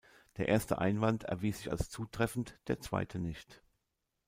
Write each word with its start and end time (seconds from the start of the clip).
Der 0.37 0.47
erste 0.47 0.79
Einwand 0.79 1.25
erwies 1.25 1.59
sich 1.59 1.69
als 1.69 1.91
zutreffend, 1.91 2.57
der 2.67 2.79
zweite 2.79 3.19
nicht. 3.19 3.61